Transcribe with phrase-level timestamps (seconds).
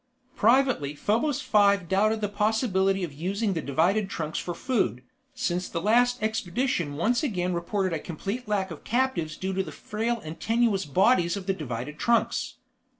[0.35, 5.03] Privately Probos Five doubted the possibility of using the divided trunks for food,
[5.35, 9.71] since the last expedition once again reported a complete lack of captives due to the
[9.71, 12.55] frail and tenuous bodies of the divided trunks.